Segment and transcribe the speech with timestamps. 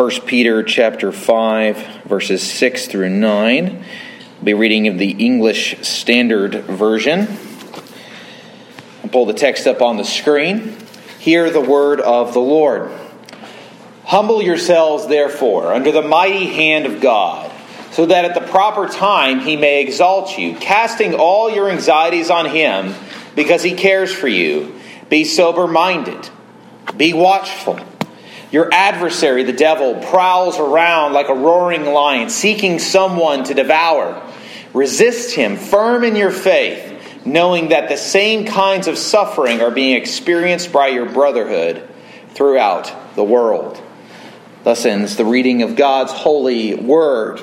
[0.00, 3.84] 1 Peter chapter 5 verses 6 through 9.
[4.38, 7.28] I'll be reading of the English Standard Version.
[9.02, 10.74] I'll pull the text up on the screen.
[11.18, 12.90] Hear the word of the Lord.
[14.06, 17.52] Humble yourselves therefore under the mighty hand of God,
[17.90, 22.46] so that at the proper time he may exalt you, casting all your anxieties on
[22.46, 22.94] him
[23.36, 24.80] because he cares for you.
[25.10, 26.30] Be sober minded.
[26.96, 27.78] Be watchful.
[28.50, 34.20] Your adversary, the devil, prowls around like a roaring lion, seeking someone to devour.
[34.74, 39.96] Resist him, firm in your faith, knowing that the same kinds of suffering are being
[39.96, 41.88] experienced by your brotherhood
[42.30, 43.80] throughout the world.
[44.64, 47.40] Thus ends the reading of God's holy word.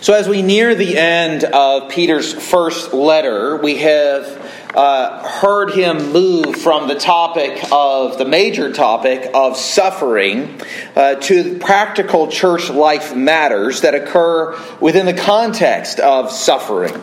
[0.00, 4.47] So, as we near the end of Peter's first letter, we have
[4.78, 10.60] uh, heard him move from the topic of the major topic of suffering
[10.94, 16.94] uh, to practical church life matters that occur within the context of suffering.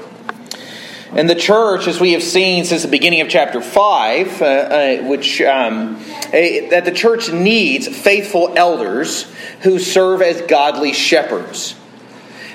[1.11, 4.97] And the church, as we have seen since the beginning of chapter 5, uh, uh
[5.03, 6.01] which um,
[6.31, 9.23] that the church needs faithful elders
[9.63, 11.75] who serve as godly shepherds.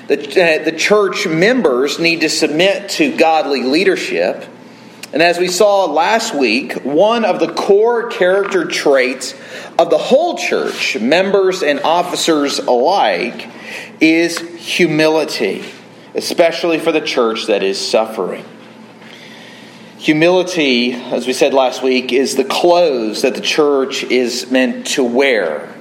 [0.07, 4.47] The, uh, the church members need to submit to godly leadership
[5.13, 9.33] and as we saw last week, one of the core character traits
[9.77, 13.49] of the whole church, members and officers alike,
[13.99, 15.65] is humility,
[16.15, 18.45] especially for the church that is suffering.
[19.97, 25.03] Humility, as we said last week, is the clothes that the church is meant to
[25.03, 25.75] wear,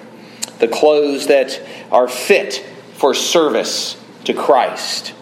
[0.58, 1.60] the clothes that
[1.92, 5.14] are fit for service to Christ.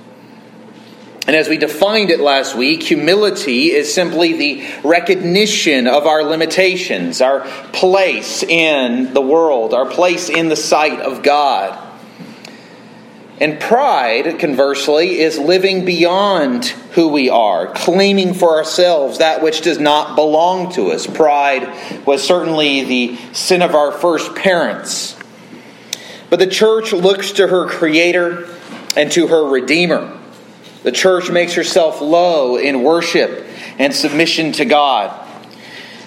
[1.29, 7.21] And as we defined it last week, humility is simply the recognition of our limitations,
[7.21, 7.43] our
[7.75, 11.79] place in the world, our place in the sight of God.
[13.43, 19.79] And pride, conversely, is living beyond who we are, claiming for ourselves that which does
[19.79, 21.07] not belong to us.
[21.07, 25.15] Pride was certainly the sin of our first parents.
[26.31, 28.49] But the church looks to her Creator
[28.97, 30.18] and to her Redeemer.
[30.83, 33.47] The church makes herself low in worship
[33.79, 35.27] and submission to God.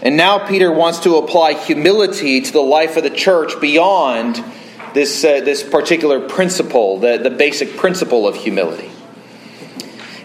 [0.01, 4.43] And now Peter wants to apply humility to the life of the church beyond
[4.93, 8.89] this, uh, this particular principle, the, the basic principle of humility.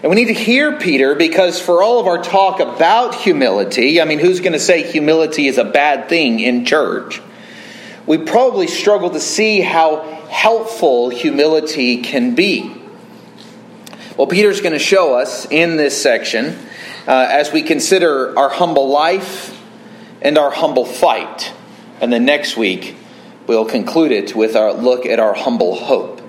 [0.01, 4.05] And we need to hear Peter because for all of our talk about humility, I
[4.05, 7.21] mean, who's going to say humility is a bad thing in church?
[8.05, 12.76] We probably struggle to see how helpful humility can be.
[14.17, 16.57] Well, Peter's going to show us in this section
[17.07, 19.55] uh, as we consider our humble life
[20.23, 21.53] and our humble fight.
[22.01, 22.95] And then next week,
[23.45, 26.23] we'll conclude it with our look at our humble hope.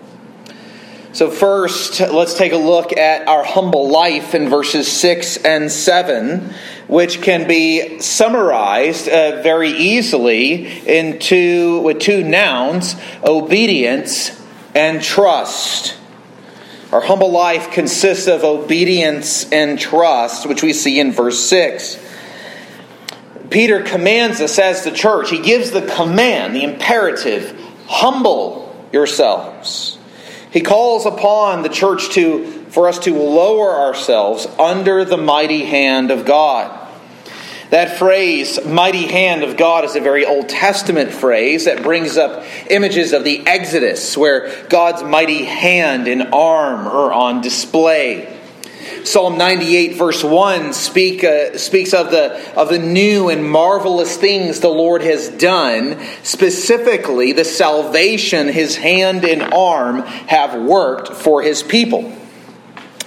[1.13, 6.53] So, first, let's take a look at our humble life in verses 6 and 7,
[6.89, 14.39] which can be summarized uh, very easily into, with two nouns obedience
[14.75, 15.95] and trust.
[16.93, 21.99] Our humble life consists of obedience and trust, which we see in verse 6.
[23.51, 29.99] Peter commands us as the church, he gives the command, the imperative humble yourselves.
[30.51, 36.11] He calls upon the church to, for us to lower ourselves under the mighty hand
[36.11, 36.78] of God.
[37.71, 42.45] That phrase, mighty hand of God, is a very Old Testament phrase that brings up
[42.71, 48.35] images of the Exodus, where God's mighty hand and arm are on display.
[49.05, 54.61] Psalm 98, verse 1, speak, uh, speaks of the, of the new and marvelous things
[54.61, 61.63] the Lord has done, specifically the salvation his hand and arm have worked for his
[61.63, 62.15] people.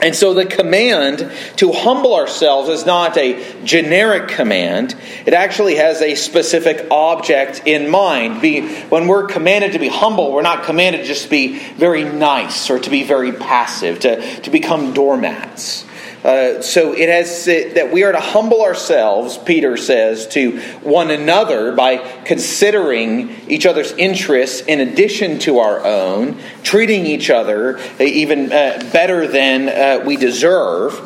[0.02, 4.96] And so the command to humble ourselves is not a generic command.
[5.28, 8.42] It actually has a specific object in mind.
[8.42, 12.72] Be, when we're commanded to be humble, we're not commanded just to be very nice
[12.72, 15.86] or to be very passive, to, to become doormats.
[16.24, 21.10] Uh, so it has uh, that we are to humble ourselves, Peter says, to one
[21.10, 28.04] another by considering each other's interests in addition to our own, treating each other uh,
[28.04, 31.00] even uh, better than uh, we deserve.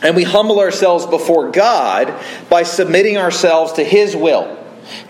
[0.00, 2.14] And we humble ourselves before God
[2.48, 4.56] by submitting ourselves to His will,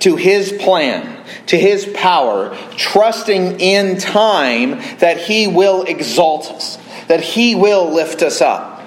[0.00, 6.78] to His plan, to His power, trusting in time that He will exalt us
[7.08, 8.82] that He will lift us up.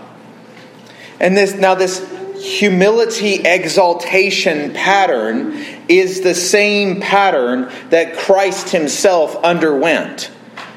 [1.20, 2.00] And this now this
[2.42, 10.32] humility exaltation pattern is the same pattern that Christ himself underwent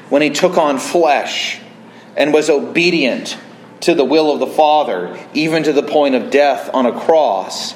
[0.09, 1.59] when he took on flesh
[2.15, 3.37] and was obedient
[3.81, 7.75] to the will of the Father, even to the point of death on a cross.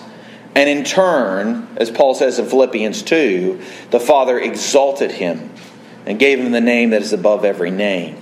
[0.55, 3.61] And in turn, as Paul says in Philippians 2,
[3.91, 5.51] the Father exalted him
[6.05, 8.17] and gave him the name that is above every name.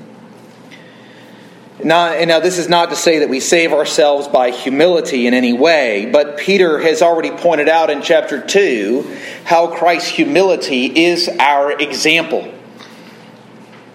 [1.83, 5.35] Now, and now, this is not to say that we save ourselves by humility in
[5.35, 11.29] any way, but Peter has already pointed out in chapter 2 how Christ's humility is
[11.39, 12.51] our example.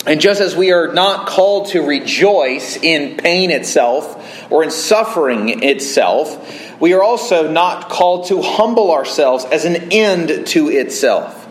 [0.07, 5.65] And just as we are not called to rejoice in pain itself or in suffering
[5.65, 11.42] itself, we are also not called to humble ourselves as an end to itself.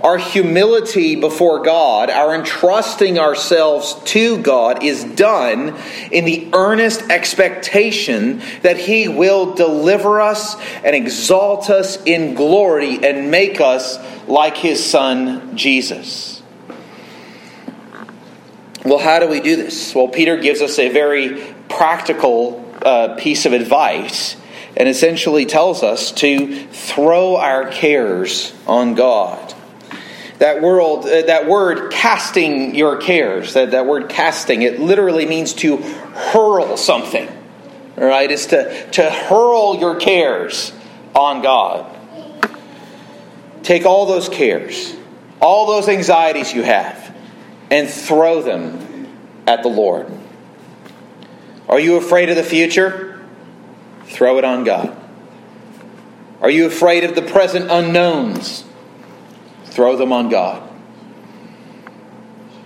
[0.00, 5.76] Our humility before God, our entrusting ourselves to God, is done
[6.12, 10.54] in the earnest expectation that He will deliver us
[10.84, 13.98] and exalt us in glory and make us
[14.28, 16.42] like His Son, Jesus.
[18.84, 19.94] Well, how do we do this?
[19.96, 24.36] Well, Peter gives us a very practical uh, piece of advice
[24.76, 29.54] and essentially tells us to throw our cares on God.
[30.38, 35.52] That world, uh, that word casting your cares, that, that word casting, it literally means
[35.54, 37.28] to hurl something.
[37.96, 38.30] Right?
[38.30, 40.72] It's to, to hurl your cares
[41.14, 41.94] on God.
[43.64, 44.94] Take all those cares,
[45.42, 47.14] all those anxieties you have,
[47.70, 49.08] and throw them
[49.46, 50.10] at the Lord.
[51.68, 53.20] Are you afraid of the future?
[54.04, 54.96] Throw it on God.
[56.40, 58.64] Are you afraid of the present unknowns?
[59.78, 60.68] Throw them on God.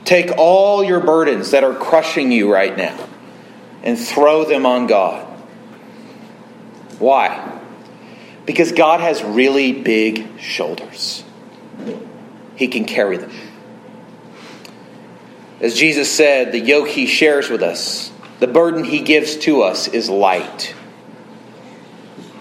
[0.06, 3.06] Take all your burdens that are crushing you right now
[3.82, 5.22] and throw them on God.
[6.98, 7.60] Why?
[8.46, 11.22] Because God has really big shoulders.
[12.56, 13.32] He can carry them.
[15.60, 18.10] As Jesus said, the yoke he shares with us,
[18.40, 20.74] the burden he gives to us is light.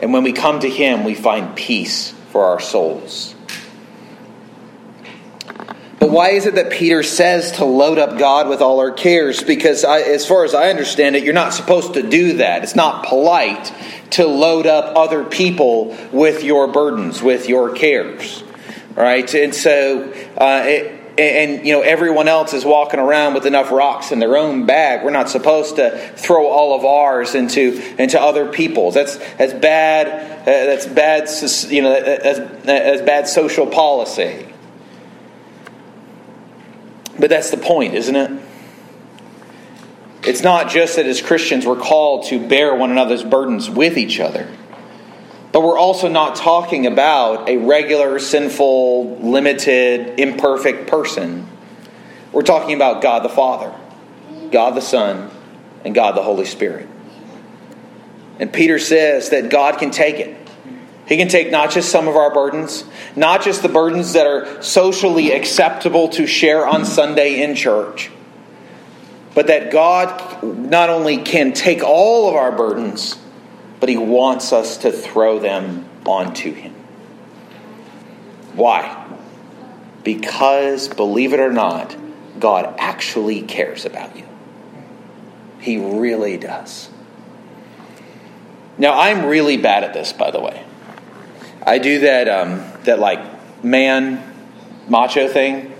[0.02, 3.36] And when we come to him, we find peace for our souls.
[6.02, 9.44] But why is it that Peter says to load up God with all our cares?
[9.44, 12.64] Because, I, as far as I understand it, you're not supposed to do that.
[12.64, 13.72] It's not polite
[14.12, 18.44] to load up other people with your burdens, with your cares.
[18.96, 19.32] Right?
[19.36, 24.12] And so, uh, it, and, you know everyone else is walking around with enough rocks
[24.12, 25.04] in their own bag.
[25.04, 28.96] We're not supposed to throw all of ours into into other people's.
[28.96, 30.08] That's that's bad.
[30.42, 31.30] Uh, that's bad.
[31.72, 34.51] You know, that's, that's bad social policy.
[37.20, 38.32] But that's the point, isn't it?
[40.24, 44.20] It's not just that as Christians we're called to bear one another's burdens with each
[44.20, 44.48] other.
[45.52, 51.48] But we're also not talking about a regular, sinful, limited, imperfect person.
[52.32, 53.74] We're talking about God the Father,
[54.52, 55.30] God the Son,
[55.84, 56.88] and God the Holy Spirit.
[58.40, 60.38] And Peter says that God can take it.
[61.12, 62.86] He can take not just some of our burdens,
[63.18, 68.10] not just the burdens that are socially acceptable to share on Sunday in church,
[69.36, 73.20] but that God not only can take all of our burdens,
[73.82, 76.74] but he wants us to throw them onto him.
[78.54, 79.06] Why?
[80.06, 81.94] Because, believe it or not,
[82.40, 84.30] God actually cares about you.
[85.60, 86.90] He really does.
[88.78, 90.68] Now, I'm really bad at this, by the way.
[91.64, 94.24] I do that, um, that like man
[94.88, 95.72] macho thing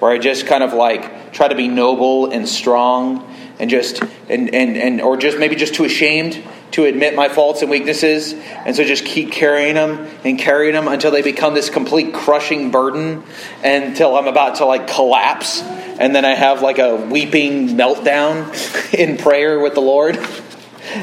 [0.00, 3.24] where I just kind of like try to be noble and strong
[3.58, 6.42] and just, and, and, and or just maybe just too ashamed
[6.72, 10.86] to admit my faults and weaknesses, and so just keep carrying them and carrying them
[10.86, 13.22] until they become this complete crushing burden
[13.64, 19.16] until I'm about to like collapse, and then I have like a weeping meltdown in
[19.16, 20.16] prayer with the Lord,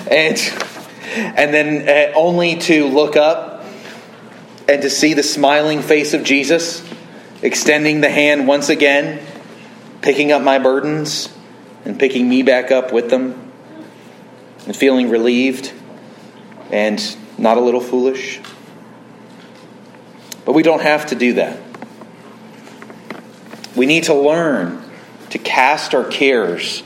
[0.10, 0.38] and
[1.16, 3.55] and then uh, only to look up
[4.68, 6.84] and to see the smiling face of Jesus
[7.42, 9.24] extending the hand once again,
[10.02, 11.30] picking up my burdens
[11.84, 13.52] and picking me back up with them
[14.66, 15.72] and feeling relieved
[16.72, 18.42] and not a little foolish.
[20.46, 21.60] But we don't have to do that.
[23.76, 24.84] We need to learn
[25.32, 26.82] to cast our cares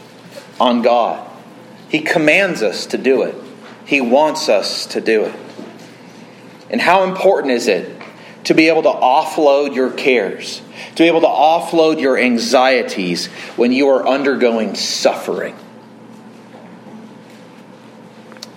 [0.60, 1.30] on God.
[1.90, 3.36] He commands us to do it,
[3.86, 5.36] He wants us to do it.
[6.70, 8.00] And how important is it
[8.46, 10.62] to be able to offload your cares,
[10.96, 15.56] to be able to offload your anxieties when you are undergoing suffering?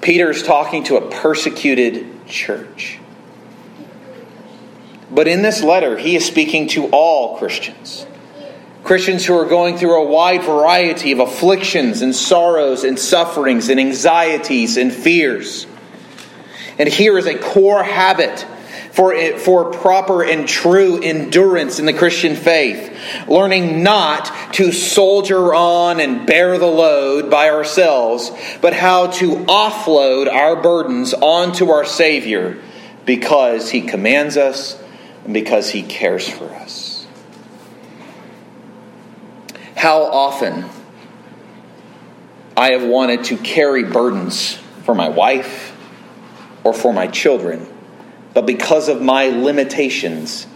[0.00, 2.98] Peter is talking to a persecuted church.
[5.10, 8.06] But in this letter, he is speaking to all Christians.
[8.82, 13.78] Christians who are going through a wide variety of afflictions and sorrows and sufferings and
[13.78, 15.66] anxieties and fears.
[16.82, 18.44] And here is a core habit
[18.90, 22.92] for, it, for proper and true endurance in the Christian faith.
[23.28, 30.26] Learning not to soldier on and bear the load by ourselves, but how to offload
[30.26, 32.60] our burdens onto our Savior
[33.06, 34.76] because He commands us
[35.22, 37.06] and because He cares for us.
[39.76, 40.68] How often
[42.56, 45.71] I have wanted to carry burdens for my wife
[46.64, 47.66] or for my children
[48.34, 50.46] but because of my limitations,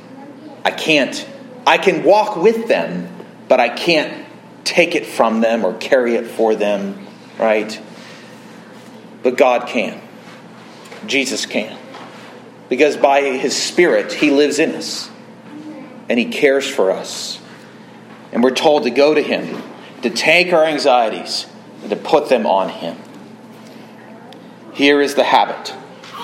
[0.64, 1.26] I can't.
[1.66, 3.08] I can walk with them,
[3.48, 4.26] but I can't
[4.64, 7.06] take it from them or carry it for them,
[7.38, 7.80] right?
[9.22, 10.00] But God can.
[11.06, 11.78] Jesus can.
[12.68, 15.10] Because by His Spirit, He lives in us
[16.08, 17.40] and He cares for us.
[18.32, 19.62] And we're told to go to Him,
[20.02, 21.46] to take our anxieties,
[21.82, 22.96] and to put them on Him.
[24.72, 25.74] Here is the habit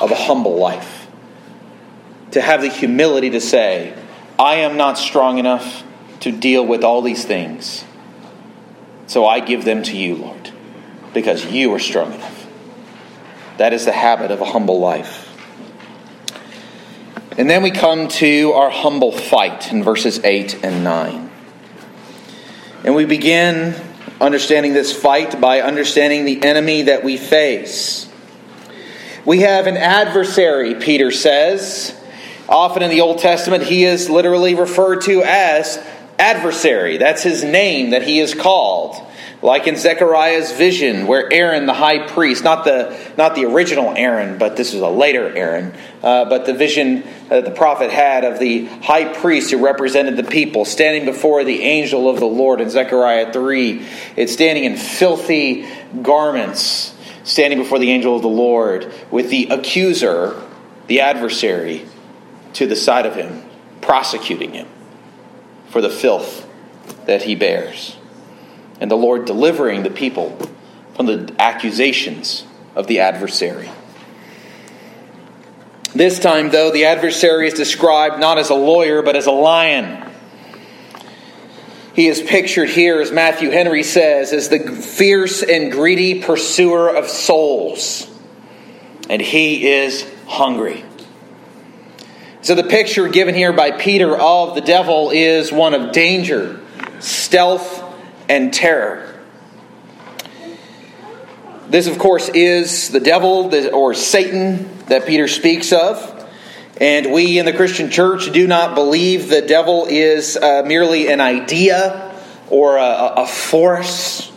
[0.02, 1.06] of a humble life
[2.32, 3.96] to have the humility to say,
[4.38, 5.84] I am not strong enough
[6.20, 7.84] to deal with all these things.
[9.06, 10.50] So I give them to you, Lord,
[11.14, 12.46] because you are strong enough.
[13.58, 15.28] That is the habit of a humble life.
[17.38, 21.30] And then we come to our humble fight in verses 8 and 9.
[22.84, 23.74] And we begin
[24.20, 28.11] understanding this fight by understanding the enemy that we face.
[29.24, 31.96] We have an adversary, Peter says,
[32.48, 35.78] Often in the Old Testament, he is literally referred to as
[36.18, 36.96] adversary.
[36.96, 38.96] That's his name that he is called.
[39.40, 44.38] Like in Zechariah's vision, where Aaron, the high priest, not the, not the original Aaron,
[44.38, 48.38] but this is a later Aaron, uh, but the vision that the prophet had of
[48.38, 52.70] the high priest who represented the people standing before the angel of the Lord in
[52.70, 53.86] Zechariah 3.
[54.16, 55.68] It's standing in filthy
[56.02, 56.91] garments,
[57.24, 60.42] standing before the angel of the Lord with the accuser,
[60.86, 61.86] the adversary,
[62.54, 63.44] to the side of him,
[63.80, 64.68] prosecuting him
[65.68, 66.46] for the filth
[67.06, 67.96] that he bears.
[68.80, 70.38] And the Lord delivering the people
[70.94, 73.70] from the accusations of the adversary.
[75.94, 80.10] This time, though, the adversary is described not as a lawyer, but as a lion.
[81.94, 87.08] He is pictured here, as Matthew Henry says, as the fierce and greedy pursuer of
[87.08, 88.08] souls.
[89.10, 90.84] And he is hungry.
[92.40, 96.60] So, the picture given here by Peter of the devil is one of danger,
[96.98, 97.84] stealth,
[98.28, 99.20] and terror.
[101.68, 106.21] This, of course, is the devil or Satan that Peter speaks of.
[106.80, 111.20] And we in the Christian church do not believe the devil is uh, merely an
[111.20, 112.14] idea
[112.48, 114.32] or a, a force.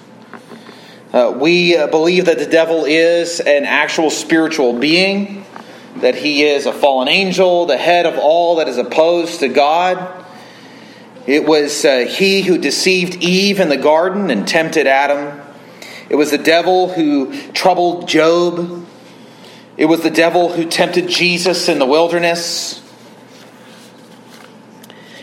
[1.14, 5.46] Uh, we uh, believe that the devil is an actual spiritual being
[5.98, 10.26] that he is a fallen angel, the head of all that is opposed to God.
[11.26, 15.42] It was uh, he who deceived Eve in the garden and tempted Adam.
[16.10, 18.86] It was the devil who troubled Job.
[19.78, 22.82] It was the devil who tempted Jesus in the wilderness.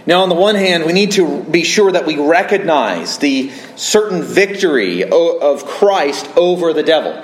[0.05, 4.23] Now, on the one hand, we need to be sure that we recognize the certain
[4.23, 7.23] victory of Christ over the devil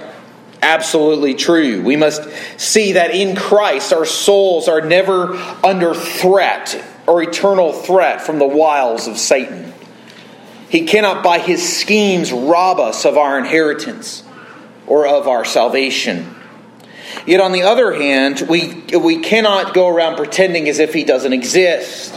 [0.63, 1.83] absolutely true.
[1.83, 2.23] We must
[2.59, 8.47] see that in Christ our souls are never under threat or eternal threat from the
[8.47, 9.73] wiles of Satan.
[10.69, 14.23] He cannot, by his schemes, rob us of our inheritance
[14.87, 16.35] or of our salvation.
[17.27, 21.33] Yet, on the other hand, we, we cannot go around pretending as if he doesn't
[21.33, 22.15] exist.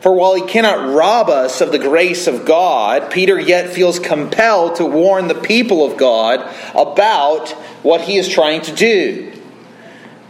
[0.00, 4.76] For while he cannot rob us of the grace of God, Peter yet feels compelled
[4.76, 6.40] to warn the people of God
[6.74, 7.50] about
[7.82, 9.32] what he is trying to do.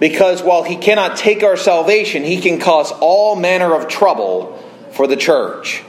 [0.00, 4.56] Because while he cannot take our salvation, he can cause all manner of trouble
[4.92, 5.85] for the church.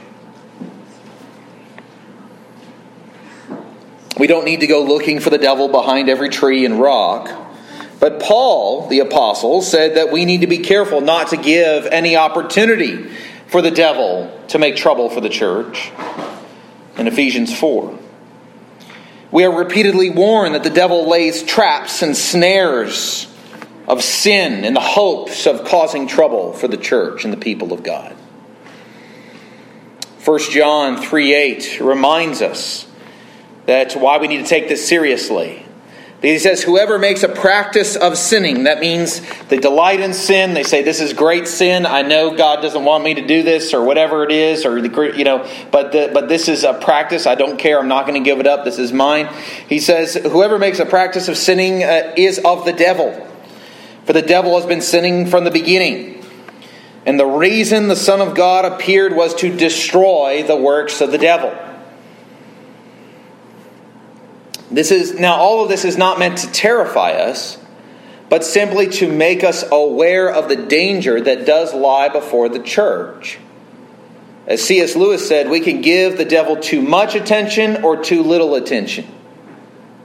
[4.16, 7.41] We don't need to go looking for the devil behind every tree and rock.
[8.02, 12.16] But Paul, the apostle, said that we need to be careful not to give any
[12.16, 13.08] opportunity
[13.46, 15.92] for the devil to make trouble for the church
[16.96, 17.96] in Ephesians 4.
[19.30, 23.32] We are repeatedly warned that the devil lays traps and snares
[23.86, 27.84] of sin in the hopes of causing trouble for the church and the people of
[27.84, 28.16] God.
[30.24, 32.84] 1 John 3 8 reminds us
[33.66, 35.61] that why we need to take this seriously.
[36.22, 40.54] He says, Whoever makes a practice of sinning, that means they delight in sin.
[40.54, 41.84] They say, This is great sin.
[41.84, 45.12] I know God doesn't want me to do this, or whatever it is, or, the,
[45.16, 47.26] you know, but, the, but this is a practice.
[47.26, 47.80] I don't care.
[47.80, 48.64] I'm not going to give it up.
[48.64, 49.28] This is mine.
[49.68, 53.28] He says, Whoever makes a practice of sinning uh, is of the devil.
[54.04, 56.24] For the devil has been sinning from the beginning.
[57.04, 61.18] And the reason the Son of God appeared was to destroy the works of the
[61.18, 61.52] devil.
[64.72, 67.58] This is now all of this is not meant to terrify us,
[68.28, 73.38] but simply to make us aware of the danger that does lie before the church.
[74.46, 74.96] As C.S.
[74.96, 79.06] Lewis said, we can give the devil too much attention or too little attention.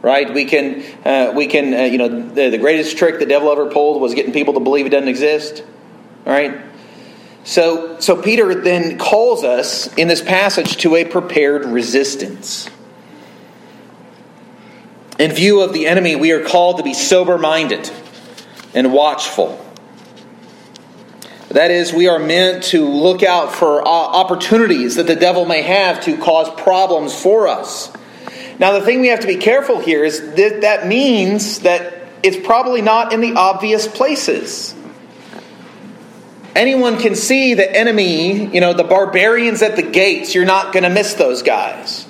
[0.01, 0.31] Right?
[0.31, 3.69] We can, uh, we can, uh, you know, the, the greatest trick the devil ever
[3.71, 5.63] pulled was getting people to believe it doesn't exist.
[6.25, 6.61] All right?
[7.45, 12.69] So, so Peter then calls us in this passage to a prepared resistance.
[15.19, 17.89] In view of the enemy, we are called to be sober minded
[18.73, 19.63] and watchful.
[21.49, 25.61] That is, we are meant to look out for uh, opportunities that the devil may
[25.61, 27.91] have to cause problems for us.
[28.59, 32.37] Now, the thing we have to be careful here is that that means that it's
[32.45, 34.75] probably not in the obvious places.
[36.55, 40.33] Anyone can see the enemy, you know, the barbarians at the gates.
[40.33, 42.06] You're not going to miss those guys.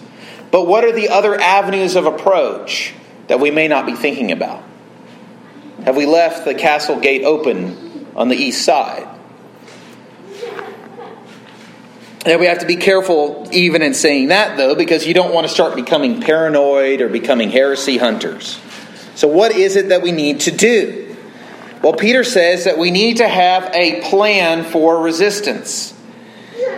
[0.52, 2.94] But what are the other avenues of approach
[3.28, 4.64] that we may not be thinking about?
[5.84, 9.08] Have we left the castle gate open on the east side?
[12.26, 15.48] And we have to be careful even in saying that, though, because you don't want
[15.48, 18.60] to start becoming paranoid or becoming heresy hunters.
[19.16, 21.16] So, what is it that we need to do?
[21.82, 25.94] Well, Peter says that we need to have a plan for resistance.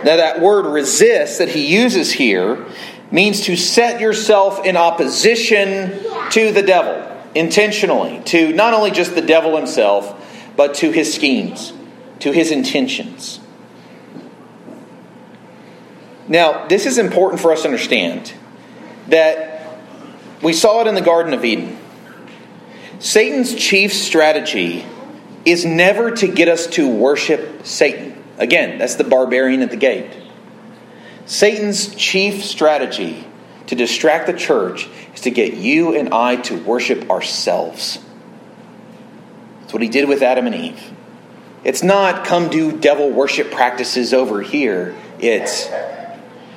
[0.04, 2.64] Now, that word resist that he uses here
[3.10, 5.90] means to set yourself in opposition
[6.30, 10.16] to the devil intentionally, to not only just the devil himself,
[10.56, 11.72] but to his schemes,
[12.20, 13.40] to his intentions.
[16.28, 18.32] Now, this is important for us to understand
[19.08, 19.68] that
[20.42, 21.76] we saw it in the Garden of Eden.
[23.00, 24.84] Satan's chief strategy
[25.44, 28.22] is never to get us to worship Satan.
[28.38, 30.10] Again, that's the barbarian at the gate.
[31.30, 33.24] Satan's chief strategy
[33.68, 38.00] to distract the church is to get you and I to worship ourselves.
[39.60, 40.92] That's what he did with Adam and Eve.
[41.62, 44.96] It's not come do devil worship practices over here.
[45.20, 45.70] It's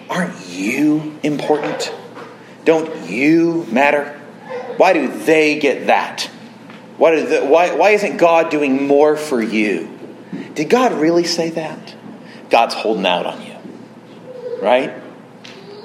[0.10, 1.94] aren't you important?
[2.66, 4.20] Don't you matter?
[4.78, 6.24] Why do they get that?
[6.98, 9.96] Why, why, why isn't God doing more for you?
[10.56, 11.94] Did God really say that?
[12.50, 13.53] God's holding out on you
[14.64, 14.94] right?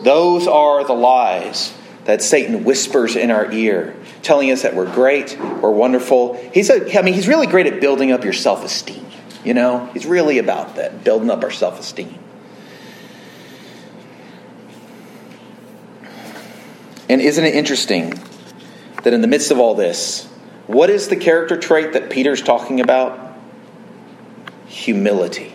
[0.02, 5.38] Those are the lies that Satan whispers in our ear, telling us that we're great,
[5.38, 6.34] we're wonderful.
[6.54, 9.04] He's a, I mean, he's really great at building up your self esteem.
[9.44, 12.18] You know, he's really about that, building up our self esteem.
[17.08, 18.14] And isn't it interesting
[19.02, 20.26] that in the midst of all this,
[20.66, 23.34] what is the character trait that Peter's talking about?
[24.66, 25.52] Humility.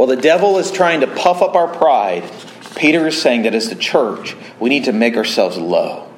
[0.00, 2.24] While the devil is trying to puff up our pride,
[2.74, 6.08] Peter is saying that as the church, we need to make ourselves low.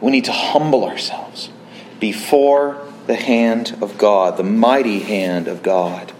[0.00, 1.50] We need to humble ourselves
[2.00, 6.14] before the hand of God, the mighty hand of God.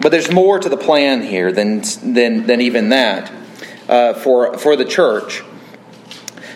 [0.00, 3.32] But there's more to the plan here than, than, than even that
[3.88, 5.44] uh, for, for the church.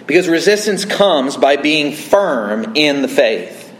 [0.04, 3.72] Because resistance comes by being firm in the faith.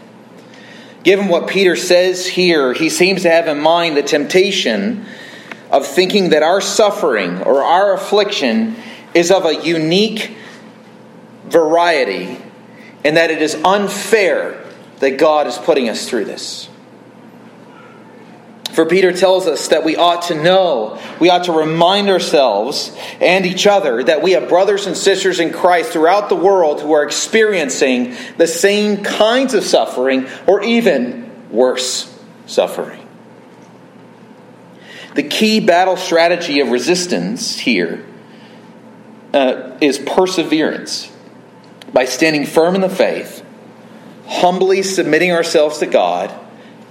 [1.03, 5.05] Given what Peter says here, he seems to have in mind the temptation
[5.73, 8.75] of thinking that our suffering or our affliction
[9.15, 10.37] is of a unique
[11.47, 12.37] variety
[13.03, 14.63] and that it is unfair
[14.99, 16.69] that God is putting us through this.
[18.73, 23.45] For Peter tells us that we ought to know, we ought to remind ourselves and
[23.45, 27.03] each other that we have brothers and sisters in Christ throughout the world who are
[27.03, 33.02] experiencing the same kinds of suffering or even worse suffering.
[35.15, 38.05] The key battle strategy of resistance here
[39.33, 41.11] uh, is perseverance.
[41.91, 43.45] By standing firm in the faith,
[44.25, 46.33] humbly submitting ourselves to God,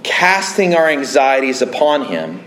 [0.03, 2.43] casting our anxieties upon Him,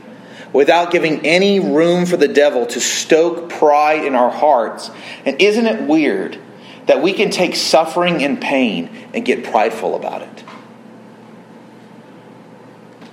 [0.53, 4.91] without giving any room for the devil to stoke pride in our hearts.
[5.27, 6.39] And isn't it weird
[6.87, 10.45] that we can take suffering and pain and get prideful about it?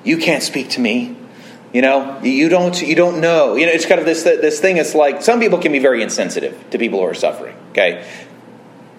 [0.06, 1.18] You can't speak to me.
[1.74, 3.56] You know, you don't you don't know.
[3.56, 4.78] You know, it's kind of this this thing.
[4.78, 7.56] It's like some people can be very insensitive to people who are suffering.
[7.72, 8.08] Okay,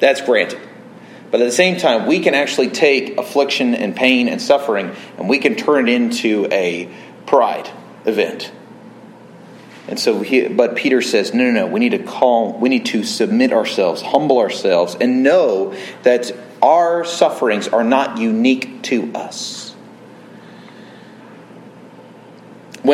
[0.00, 0.60] that's granted.
[1.30, 5.28] But at the same time, we can actually take affliction and pain and suffering and
[5.28, 6.88] we can turn it into a
[7.26, 7.68] pride
[8.04, 8.52] event.
[9.86, 11.66] And so, he, but Peter says, no, no, no.
[11.66, 12.58] We need to call.
[12.58, 16.32] We need to submit ourselves, humble ourselves, and know that
[16.62, 19.63] our sufferings are not unique to us.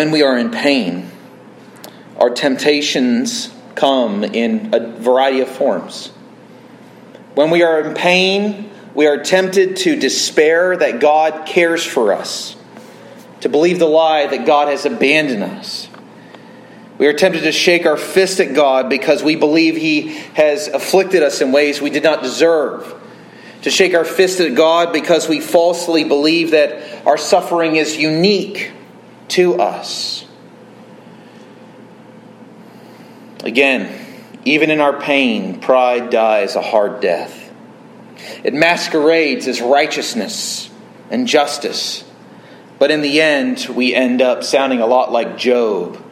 [0.00, 1.10] When we are in pain,
[2.16, 6.06] our temptations come in a variety of forms.
[7.34, 12.56] When we are in pain, we are tempted to despair that God cares for us,
[13.42, 15.86] to believe the lie that God has abandoned us.
[16.96, 21.22] We are tempted to shake our fist at God because we believe He has afflicted
[21.22, 22.94] us in ways we did not deserve.
[23.64, 28.72] To shake our fist at God because we falsely believe that our suffering is unique
[29.30, 30.24] to us.
[33.42, 34.06] Again,
[34.44, 37.52] even in our pain, pride dies a hard death.
[38.44, 40.70] It masquerades as righteousness
[41.10, 42.04] and justice,
[42.78, 46.02] but in the end, we end up sounding a lot like Job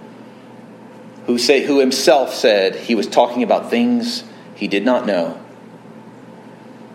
[1.27, 5.39] who, say, who himself said he was talking about things he did not know.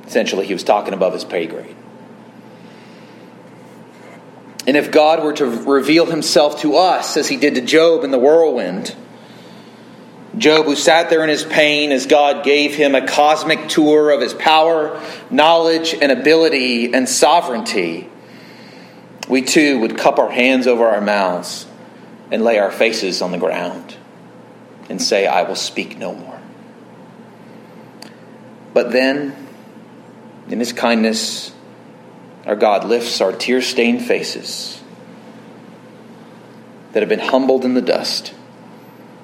[0.08, 1.76] Essentially, he was talking above his pay grade.
[4.66, 8.12] And if God were to reveal himself to us as he did to Job in
[8.12, 8.96] the whirlwind,
[10.38, 14.22] Job, who sat there in his pain as God gave him a cosmic tour of
[14.22, 15.00] his power,
[15.30, 18.10] knowledge, and ability and sovereignty,
[19.28, 21.68] we too would cup our hands over our mouths
[22.32, 23.96] and lay our faces on the ground
[24.90, 26.40] and say, I will speak no more.
[28.74, 29.36] But then,
[30.50, 31.54] in His kindness,
[32.46, 34.82] our God lifts our tear stained faces
[36.92, 38.34] that have been humbled in the dust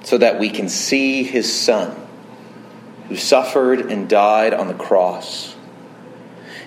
[0.04, 1.96] so that we can see His Son
[3.08, 5.56] who suffered and died on the cross.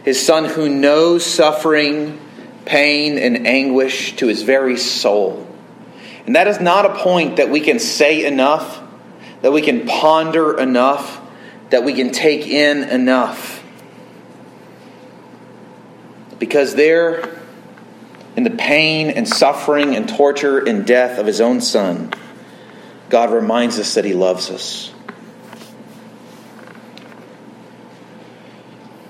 [0.05, 2.21] His Son who knows suffering,
[2.65, 5.47] pain, and anguish to his very soul.
[6.27, 8.83] And that is not a point that we can say enough
[9.43, 11.21] that we can ponder enough,
[11.71, 13.62] that we can take in enough.
[16.43, 17.41] Because there,
[18.35, 22.13] in the pain and suffering and torture and death of his own son,
[23.09, 24.93] God reminds us that he loves us.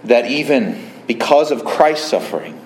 [0.05, 2.61] That even because of Christ's suffering,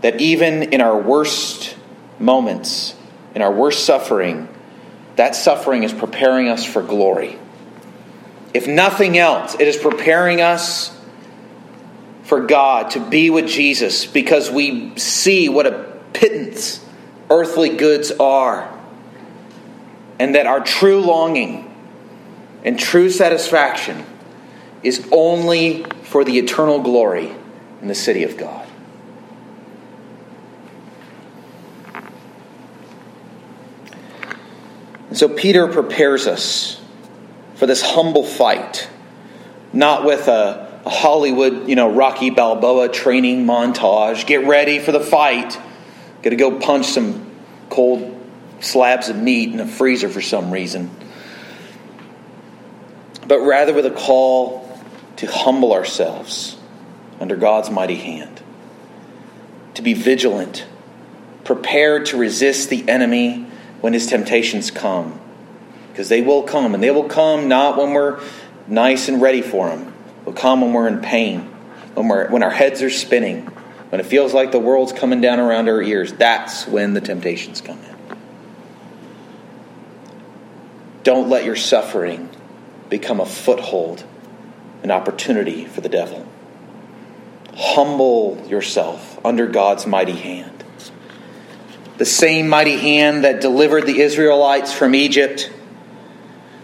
[0.00, 1.76] that even in our worst
[2.18, 2.94] moments,
[3.34, 4.48] in our worst suffering,
[5.16, 7.38] that suffering is preparing us for glory.
[8.54, 10.95] If nothing else, it is preparing us
[12.26, 16.84] for God to be with Jesus because we see what a pittance
[17.30, 18.72] earthly goods are.
[20.18, 21.72] And that our true longing
[22.64, 24.04] and true satisfaction
[24.82, 27.32] is only for the eternal glory
[27.80, 28.66] in the city of God.
[35.08, 36.80] And so Peter prepares us
[37.54, 38.88] for this humble fight,
[39.72, 44.24] not with a, a Hollywood, you know, Rocky Balboa training montage.
[44.24, 45.58] Get ready for the fight.
[46.22, 47.28] Got to go punch some
[47.68, 48.12] cold
[48.60, 50.88] slabs of meat in a freezer for some reason.
[53.26, 54.80] But rather with a call
[55.16, 56.56] to humble ourselves
[57.18, 58.40] under God's mighty hand,
[59.74, 60.66] to be vigilant,
[61.42, 63.44] prepared to resist the enemy
[63.80, 65.18] when his temptations come.
[65.90, 68.20] Because they will come, and they will come not when we're
[68.68, 69.94] nice and ready for them.
[70.26, 71.40] They'll come when we're in pain,
[71.94, 73.46] when, we're, when our heads are spinning,
[73.88, 76.12] when it feels like the world's coming down around our ears.
[76.12, 78.18] That's when the temptations come in.
[81.02, 82.28] Don't let your suffering
[82.90, 84.04] become a foothold,
[84.82, 86.28] an opportunity for the devil.
[87.54, 90.56] Humble yourself under God's mighty hand
[91.98, 95.50] the same mighty hand that delivered the Israelites from Egypt,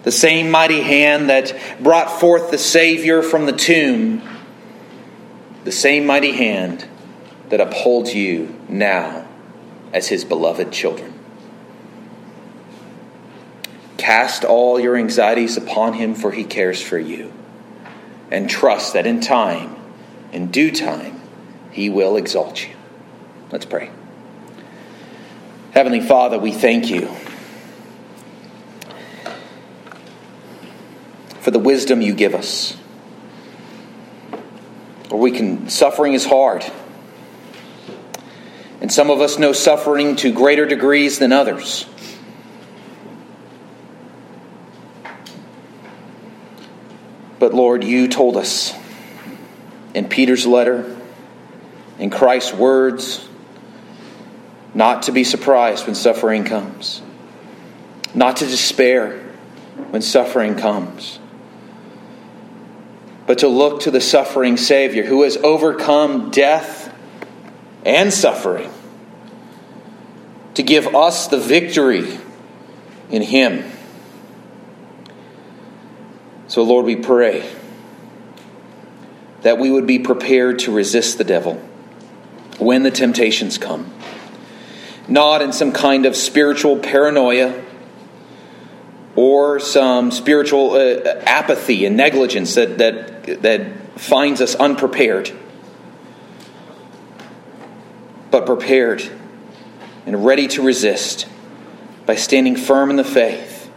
[0.03, 4.23] the same mighty hand that brought forth the Savior from the tomb,
[5.65, 6.87] the same mighty hand
[7.51, 9.27] that upholds you now
[9.93, 11.13] as His beloved children.
[13.97, 17.33] Cast all your anxieties upon Him, for He cares for you,
[18.31, 19.77] and trust that in time,
[20.33, 21.21] in due time,
[21.71, 22.75] He will exalt you.
[23.53, 23.91] Let's pray.
[25.73, 27.09] Heavenly Father, we thank you
[31.43, 32.77] for the wisdom you give us.
[35.11, 36.65] Or we can, suffering is hard.
[38.81, 41.85] And some of us know suffering to greater degrees than others.
[47.41, 48.73] But Lord, you told us
[49.95, 50.97] in Peter's letter,
[51.99, 53.29] in Christ's words,
[54.75, 57.03] not to be surprised when suffering comes,
[58.15, 59.19] not to despair
[59.91, 61.19] when suffering comes,
[63.33, 66.95] but to look to the suffering Savior who has overcome death
[67.83, 68.71] and suffering
[70.53, 72.19] to give us the victory
[73.09, 73.65] in Him.
[76.47, 77.51] So, Lord, we pray
[79.41, 81.55] that we would be prepared to resist the devil
[82.59, 83.91] when the temptations come.
[85.09, 87.65] Not in some kind of spiritual paranoia
[89.23, 95.31] or some spiritual uh, apathy and negligence that, that, that finds us unprepared,
[98.33, 99.01] but prepared
[100.07, 101.29] and ready to resist
[102.05, 103.71] by standing firm in the faith,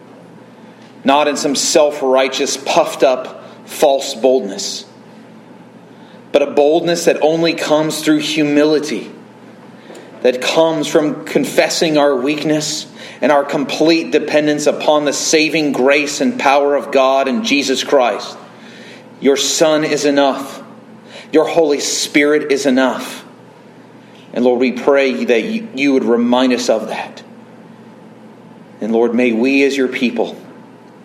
[1.03, 4.83] not in some self righteous, puffed up, false boldness,
[6.31, 9.11] but a boldness that only comes through humility,
[10.25, 16.39] that comes from confessing our weakness and our complete dependence upon the saving grace and
[16.39, 18.35] power of God and Jesus Christ.
[19.21, 20.63] Your Son is enough.
[21.31, 23.23] Your Holy Spirit is enough.
[24.33, 27.21] And Lord, we pray that you would remind us of that.
[28.81, 30.41] And Lord, may we as your people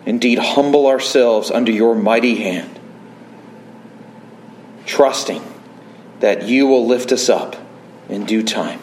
[0.03, 2.79] indeed humble ourselves under your mighty hand,
[4.87, 5.43] trusting
[6.21, 7.55] that you will lift us up
[8.09, 8.79] in due time.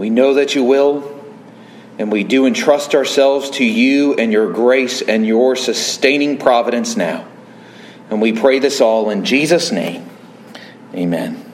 [0.00, 1.22] We know that you will,
[1.98, 7.28] and we do entrust ourselves to you and your grace and your sustaining providence now.
[8.08, 10.08] And we pray this all in Jesus' name.
[10.94, 11.49] Amen.